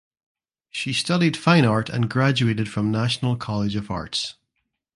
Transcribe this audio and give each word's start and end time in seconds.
She 0.71 0.93
studied 0.93 1.37
Fine 1.37 1.63
Art 1.63 1.87
and 1.87 2.09
graduated 2.09 2.67
from 2.67 2.89
National 2.91 3.35
College 3.35 3.75
of 3.75 3.91
Arts. 3.91 4.33